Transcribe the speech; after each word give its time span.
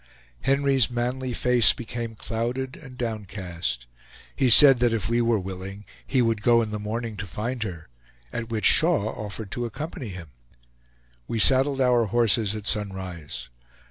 Henry's 0.41 0.89
manly 0.89 1.31
face 1.31 1.73
became 1.73 2.15
clouded 2.15 2.75
and 2.75 2.97
downcast; 2.97 3.85
he 4.35 4.49
said 4.49 4.79
that 4.79 4.93
if 4.95 5.07
we 5.07 5.21
were 5.21 5.37
willing 5.37 5.85
he 6.07 6.23
would 6.23 6.41
go 6.41 6.63
in 6.63 6.71
the 6.71 6.79
morning 6.79 7.15
to 7.17 7.27
find 7.27 7.61
her, 7.61 7.87
at 8.33 8.49
which 8.49 8.65
Shaw 8.65 9.09
offered 9.09 9.51
to 9.51 9.65
accompany 9.65 10.09
him. 10.09 10.29
We 11.27 11.37
saddled 11.37 11.81
our 11.81 12.05
horses 12.05 12.55
at 12.55 12.65
sunrise. 12.65 13.49